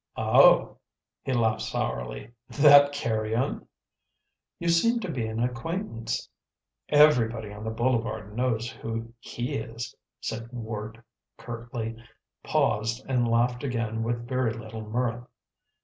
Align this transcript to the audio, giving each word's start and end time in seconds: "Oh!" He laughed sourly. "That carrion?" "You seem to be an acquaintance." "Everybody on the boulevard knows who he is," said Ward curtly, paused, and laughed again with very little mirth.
"Oh!" 0.17 0.77
He 1.21 1.31
laughed 1.31 1.61
sourly. 1.61 2.31
"That 2.49 2.91
carrion?" 2.91 3.67
"You 4.57 4.67
seem 4.67 4.99
to 5.01 5.11
be 5.11 5.27
an 5.27 5.39
acquaintance." 5.39 6.27
"Everybody 6.89 7.53
on 7.53 7.63
the 7.63 7.69
boulevard 7.69 8.35
knows 8.35 8.67
who 8.71 9.13
he 9.19 9.53
is," 9.53 9.93
said 10.19 10.51
Ward 10.51 11.03
curtly, 11.37 12.03
paused, 12.41 13.05
and 13.07 13.27
laughed 13.27 13.63
again 13.63 14.01
with 14.01 14.27
very 14.27 14.53
little 14.53 14.81
mirth. 14.89 15.27